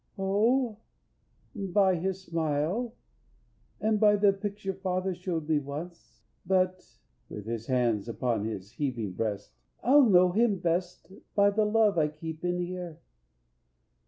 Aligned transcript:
"O 0.17 0.77
by 1.53 1.93
His 1.95 2.23
smile, 2.23 2.95
And 3.79 3.99
by 3.99 4.15
the 4.15 4.33
picture 4.33 4.73
father 4.73 5.13
shewed 5.13 5.47
me 5.47 5.59
once, 5.59 6.23
But" 6.43 6.97
(with 7.29 7.45
his 7.45 7.67
hand 7.67 8.07
upon 8.09 8.45
his 8.45 8.71
heaving 8.71 9.11
breast) 9.11 9.51
"I'll 9.83 10.09
know 10.09 10.31
Him 10.31 10.57
best 10.57 11.11
by 11.35 11.51
the 11.51 11.65
love 11.65 11.99
I 11.99 12.07
keep 12.07 12.43
in 12.43 12.65
here." 12.65 12.97